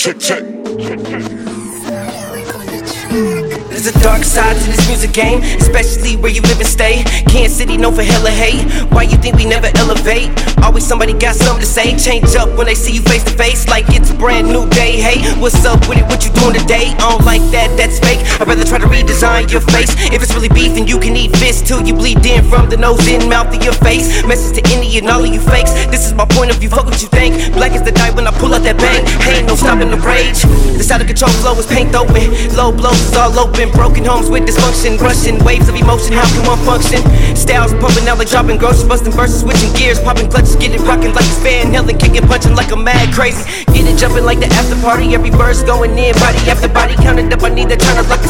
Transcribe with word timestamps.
check, 0.00 0.18
check. 0.18 0.42
There's 3.68 3.86
a 3.86 4.00
dark 4.00 4.24
side 4.24 4.56
to 4.56 4.66
this 4.70 4.88
music 4.88 5.12
game, 5.12 5.42
especially 5.60 6.16
where 6.16 6.30
you 6.30 6.40
live 6.42 6.58
and 6.58 6.66
stay. 6.66 7.02
Kansas 7.28 7.58
City 7.58 7.76
known 7.76 7.94
for 7.94 8.02
hella 8.02 8.30
hate. 8.30 8.64
Why 8.92 9.02
you 9.02 9.18
think 9.18 9.36
we 9.36 9.44
never 9.44 9.68
elevate? 9.76 10.30
Always 10.62 10.86
somebody 10.86 11.12
got 11.12 11.34
something 11.34 11.60
to 11.60 11.66
say. 11.66 11.98
Change 11.98 12.34
up 12.36 12.48
when 12.56 12.66
they 12.66 12.74
see 12.74 12.94
you 12.94 13.02
face 13.02 13.24
to 13.24 13.30
face, 13.32 13.68
like 13.68 13.84
it's 13.88 14.10
a 14.10 14.14
brand 14.14 14.48
new 14.48 14.66
day. 14.70 15.00
Hey, 15.00 15.20
what's 15.40 15.64
up 15.66 15.80
with 15.86 15.98
it? 15.98 16.04
What 16.04 16.24
you 16.24 16.32
doing 16.32 16.54
today? 16.54 16.94
I 16.96 17.10
don't 17.10 17.24
like 17.24 17.42
that, 17.52 17.76
that's 17.76 17.98
fake. 17.98 18.20
I'd 18.40 18.48
rather 18.48 18.64
try 18.64 18.78
to 18.78 18.86
redesign 18.86 19.52
your 19.52 19.60
face. 19.60 19.92
If 20.12 20.22
it's 20.22 20.34
really 20.34 20.48
beef, 20.48 20.74
then 20.74 20.86
you 20.86 20.98
can 20.98 21.14
eat 21.14 21.36
fish 21.36 21.60
till 21.60 21.86
you 21.86 21.92
bleed 21.92 22.24
in 22.24 22.44
from 22.48 22.70
the 22.70 22.76
nose 22.78 23.06
in, 23.06 23.28
mouth 23.28 23.54
of 23.54 23.62
your 23.62 23.74
face. 23.74 24.24
Message 24.24 24.62
to 24.62 24.72
any 24.72 24.96
and 24.96 25.08
all 25.08 25.24
of 25.24 25.28
you 25.28 25.40
fakes. 25.40 25.72
This 25.92 26.06
is 26.06 26.14
my 26.14 26.24
point 26.24 26.50
of 26.50 26.56
view. 26.56 26.70
Fuck 26.70 26.86
what 26.86 27.02
you 27.02 27.08
think. 27.08 27.34
Black 27.60 27.76
is 27.76 27.84
the 27.84 27.92
night 27.92 28.16
when 28.16 28.24
I 28.24 28.32
pull 28.40 28.56
out 28.56 28.64
that 28.64 28.80
bang. 28.80 29.04
Ain't 29.28 29.44
no 29.44 29.52
stopping 29.52 29.92
the 29.92 30.00
rage. 30.00 30.40
This 30.80 30.88
out 30.88 31.04
of 31.04 31.06
control 31.12 31.28
flow 31.44 31.52
is 31.60 31.68
paint 31.68 31.92
open. 31.92 32.32
Low 32.56 32.72
blows 32.72 32.96
is 32.96 33.12
all 33.12 33.36
open. 33.36 33.68
Broken 33.76 34.00
homes 34.00 34.32
with 34.32 34.48
dysfunction. 34.48 34.96
Rushing 34.96 35.36
waves 35.44 35.68
of 35.68 35.76
emotion. 35.76 36.16
How 36.16 36.24
can 36.24 36.40
one 36.48 36.56
function? 36.64 37.04
Styles 37.36 37.76
pumping 37.76 38.08
out 38.08 38.16
like 38.16 38.32
dropping 38.32 38.56
groceries. 38.56 38.88
Busting 38.88 39.12
verses, 39.12 39.44
switching 39.44 39.68
gears. 39.76 40.00
Popping 40.00 40.32
clutches. 40.32 40.56
Get 40.56 40.72
it 40.72 40.80
rocking 40.88 41.12
like 41.12 41.28
it's 41.28 41.36
fan. 41.44 41.68
Helen 41.68 42.00
kicking, 42.00 42.24
punching 42.24 42.56
like 42.56 42.72
a 42.72 42.80
mad 42.80 43.12
crazy. 43.12 43.44
Get 43.76 43.84
it 43.84 44.00
jumping 44.00 44.24
like 44.24 44.40
the 44.40 44.48
after 44.56 44.80
party. 44.80 45.12
Every 45.12 45.28
verse 45.28 45.60
going 45.60 45.92
in. 46.00 46.16
Body 46.16 46.40
after 46.48 46.72
body. 46.72 46.96
Counted 46.96 47.28
up. 47.28 47.44
I 47.44 47.52
need 47.52 47.68
to 47.68 47.76
turn 47.76 48.00
up 48.00 48.08
like 48.08 48.24
a 48.24 48.29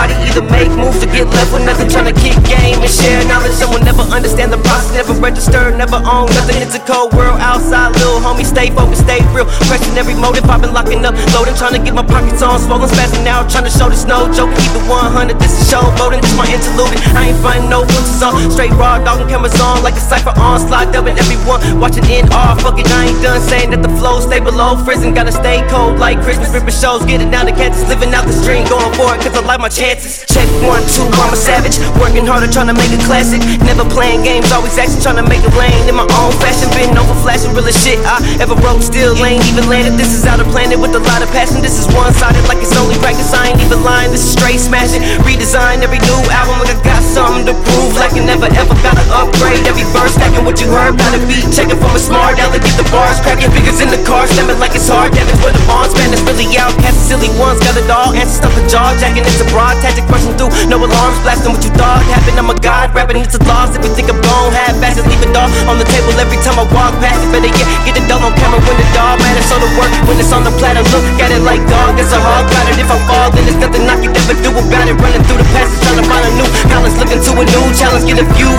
nobody. 0.00 0.14
Either 0.30 0.44
make 0.48 0.70
moves 0.78 1.02
or 1.02 1.10
get 1.12 1.26
left 1.36 1.52
with 1.52 1.64
nothing. 1.64 1.88
Trying 1.88 2.12
to 2.12 2.16
kick 2.16 2.36
game 2.44 2.80
and 2.80 2.90
share 2.90 3.20
knowledge. 3.28 3.52
Someone 3.52 3.84
never 3.84 4.02
understand 4.08 4.52
the 4.52 4.58
process. 4.58 4.94
Never 4.94 5.14
register. 5.20 5.70
Never 5.76 5.96
own 5.96 6.26
nothing. 6.32 6.56
It's 6.62 6.74
a 6.74 6.80
cold 6.80 7.12
world 7.12 7.40
outside. 7.40 7.92
Little 7.96 8.20
homie, 8.20 8.44
stay 8.44 8.70
focused, 8.70 9.04
stay 9.04 9.20
real. 9.34 9.46
Pressing 9.68 9.96
every 9.98 10.14
motive. 10.14 10.48
I've 10.48 10.60
been 10.60 10.72
locking 10.72 11.04
up, 11.04 11.14
loading, 11.34 11.54
trying 11.54 11.74
to 11.74 11.82
get 11.82 11.94
my 11.94 12.04
pockets 12.04 12.42
on, 12.42 12.58
swollen, 12.60 12.88
spazzing 12.88 13.26
out, 13.26 13.50
trying 13.50 13.64
to 13.64 13.70
show 13.72 13.88
this 13.88 14.04
no 14.04 14.30
joke. 14.32 14.50
Keep 14.56 14.72
it 14.76 14.84
100. 14.88 15.38
This 15.38 15.52
is 15.52 15.68
show 15.68 15.82
loading. 15.98 16.20
This 16.20 16.34
my 16.36 16.46
interlude. 16.48 16.96
I 17.14 17.30
ain't 17.30 17.38
frontin' 17.40 17.68
no 17.68 17.84
filters 17.84 18.22
on. 18.22 18.50
Straight 18.50 18.72
raw, 18.78 18.98
dogging 19.02 19.28
cameras 19.28 19.58
on 19.60 19.82
like 19.82 19.94
a 19.94 20.02
cipher 20.02 20.34
on. 20.38 20.60
Slide 20.60 20.92
dubbing 20.92 21.18
everyone 21.18 21.60
watching 21.80 22.04
in 22.08 22.26
awe. 22.32 22.56
Fuck 22.60 22.78
it, 22.78 22.88
I 22.88 23.10
ain't 23.10 23.22
done 23.22 23.40
saying 23.40 23.70
that 23.70 23.82
the 23.82 23.92
flow 24.00 24.20
stay 24.20 24.40
below 24.40 24.76
prison. 24.84 25.14
Gotta 25.14 25.32
stay 25.32 25.66
cold 25.68 25.98
like 25.98 26.20
Christmas. 26.22 26.52
Ripping 26.52 26.74
shows, 26.74 27.04
getting 27.04 27.30
down 27.30 27.46
to 27.46 27.52
Kansas, 27.52 27.86
living 27.88 28.12
out 28.14 28.26
the 28.26 28.32
stream, 28.32 28.66
going 28.68 28.92
for 28.94 29.14
it, 29.14 29.20
cause 29.22 29.34
I 29.36 29.40
like 29.44 29.60
my 29.60 29.68
chances. 29.90 30.22
Check 30.30 30.46
one, 30.62 30.82
two, 30.86 31.02
I'm 31.18 31.34
a 31.34 31.36
savage. 31.36 31.78
Working 31.98 32.26
harder, 32.26 32.46
trying 32.46 32.70
to 32.70 32.76
make 32.76 32.90
a 32.94 33.00
classic. 33.06 33.42
Never 33.66 33.82
playing 33.90 34.22
games, 34.22 34.52
always 34.54 34.78
action, 34.78 35.02
trying 35.02 35.18
to 35.18 35.26
make 35.26 35.42
a 35.42 35.52
lane 35.58 35.88
in 35.90 35.96
my 35.98 36.06
own 36.22 36.32
fashion. 36.38 36.70
Been 36.78 36.94
over 36.94 37.14
flashing, 37.22 37.50
real 37.54 37.66
as 37.66 37.74
shit. 37.74 37.98
I 38.06 38.22
ever 38.38 38.54
wrote, 38.62 38.82
still 38.82 39.18
ain't 39.24 39.42
even 39.50 39.66
landed. 39.66 39.98
This 39.98 40.14
is 40.14 40.26
out 40.26 40.38
of 40.38 40.46
planet 40.54 40.78
with 40.78 40.94
a 40.94 41.02
lot 41.02 41.22
of 41.22 41.30
passion. 41.34 41.62
This 41.62 41.78
is 41.78 41.86
one 41.90 42.12
sided, 42.14 42.42
like 42.46 42.62
it's 42.62 42.74
only 42.78 42.94
practice. 43.02 43.34
I 43.34 43.50
ain't 43.50 43.60
even 43.60 43.82
lying, 43.82 44.14
this 44.14 44.22
is 44.22 44.32
straight 44.38 44.60
smashing. 44.62 45.02
Redesign 45.26 45.82
every 45.82 45.98
new 45.98 46.20
album, 46.30 46.62
like 46.62 46.70
I 46.70 46.78
got 46.86 47.02
something 47.02 47.46
to 47.50 47.54
prove. 47.66 47.98
Like 47.98 48.14
I 48.14 48.22
never 48.22 48.46
ever 48.46 48.74
gotta 48.86 49.04
upgrade. 49.10 49.66
Every 49.66 49.86
verse, 49.90 50.14
stacking 50.14 50.46
what 50.46 50.60
you 50.62 50.70
heard, 50.70 50.94
gotta 50.94 51.18
be 51.26 51.42
checking 51.50 51.78
from 51.78 51.92
a 51.96 52.00
smart. 52.00 52.38
Get 52.40 52.76
the 52.76 52.86
bars, 52.92 53.09
cracking 53.30 53.54
figures 53.54 53.78
in 53.78 53.86
the 53.94 54.02
car, 54.02 54.26
stemming 54.26 54.58
like 54.58 54.74
it's 54.74 54.90
hard. 54.90 55.14
Damage 55.14 55.38
where 55.38 55.54
the 55.54 55.62
bonds, 55.70 55.94
man, 55.94 56.10
it's 56.10 56.22
really 56.26 56.50
out. 56.58 56.74
outcast. 56.74 56.98
Silly 57.06 57.30
ones 57.38 57.62
got 57.62 57.78
it 57.78 57.86
all. 57.86 58.10
Answer 58.10 58.42
stuff 58.42 58.58
a 58.58 58.62
jaw, 58.66 58.90
jacking 58.98 59.22
it's 59.22 59.38
a 59.38 59.46
broad 59.54 59.78
tactic, 59.78 60.02
rushing 60.10 60.34
through. 60.34 60.50
No 60.66 60.82
alarms, 60.82 61.18
blasting 61.22 61.54
what 61.54 61.62
you 61.62 61.70
thought 61.78 62.02
happened. 62.10 62.42
I'm 62.42 62.50
a 62.50 62.58
god, 62.58 62.90
rapping 62.90 63.22
it's 63.22 63.38
a 63.38 63.42
loss. 63.46 63.70
If 63.78 63.86
you 63.86 63.94
think 63.94 64.10
I'm 64.10 64.18
gone, 64.18 64.50
half 64.50 64.74
fast, 64.82 64.98
leave 65.06 65.22
it 65.22 65.30
all 65.38 65.46
on 65.70 65.78
the 65.78 65.86
table 65.86 66.10
every 66.18 66.42
time 66.42 66.58
I 66.58 66.66
walk 66.74 66.90
past. 66.98 67.22
Better 67.30 67.54
get 67.54 67.66
get 67.86 67.94
it 67.94 68.06
done 68.10 68.22
on 68.26 68.34
camera 68.34 68.58
when 68.66 68.74
the 68.74 68.88
dog 68.90 69.22
matters. 69.22 69.46
So 69.46 69.62
the 69.62 69.70
work 69.78 69.90
when 70.10 70.18
it's 70.18 70.34
on 70.34 70.42
the 70.42 70.54
platter, 70.58 70.82
look 70.90 71.06
at 71.22 71.30
it 71.30 71.42
like 71.46 71.62
dog. 71.70 71.94
It's 72.02 72.10
a 72.10 72.18
hard 72.18 72.50
platter. 72.50 72.74
If 72.82 72.90
I 72.90 72.98
fall, 73.06 73.30
then 73.30 73.46
there's 73.46 73.62
nothing 73.62 73.86
I 73.86 73.94
can 74.02 74.10
ever 74.10 74.34
do 74.42 74.50
about 74.50 74.90
it. 74.90 74.98
Running 74.98 75.22
through 75.30 75.38
the 75.38 75.48
passage, 75.54 75.78
trying 75.86 76.02
to 76.02 76.06
find 76.10 76.26
a 76.26 76.32
new 76.34 76.48
balance, 76.66 76.98
looking 76.98 77.22
to 77.22 77.30
a 77.38 77.44
new 77.46 77.66
challenge. 77.78 78.10
Get 78.10 78.18
a 78.18 78.26
few 78.34 78.50